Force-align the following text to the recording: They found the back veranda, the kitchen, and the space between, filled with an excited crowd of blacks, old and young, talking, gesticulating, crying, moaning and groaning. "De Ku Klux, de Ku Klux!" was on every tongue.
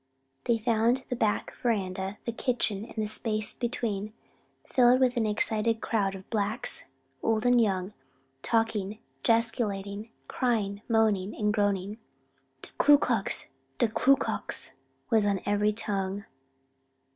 They 0.45 0.57
found 0.57 1.03
the 1.09 1.15
back 1.15 1.53
veranda, 1.61 2.17
the 2.25 2.31
kitchen, 2.31 2.85
and 2.85 2.95
the 2.95 3.05
space 3.07 3.53
between, 3.53 4.13
filled 4.65 4.99
with 4.99 5.15
an 5.15 5.27
excited 5.27 5.79
crowd 5.79 6.15
of 6.15 6.27
blacks, 6.31 6.85
old 7.21 7.45
and 7.45 7.61
young, 7.61 7.93
talking, 8.41 8.97
gesticulating, 9.21 10.09
crying, 10.27 10.81
moaning 10.89 11.35
and 11.35 11.53
groaning. 11.53 11.99
"De 12.63 12.69
Ku 12.79 12.97
Klux, 12.97 13.49
de 13.77 13.87
Ku 13.89 14.15
Klux!" 14.15 14.71
was 15.11 15.23
on 15.23 15.39
every 15.45 15.71
tongue. 15.71 16.25